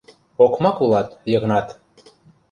[0.43, 1.67] —Окмак улат, Йыгнат!